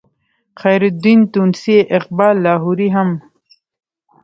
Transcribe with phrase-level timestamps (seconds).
[0.61, 3.09] خیرالدین تونسي اقبال لاهوري هم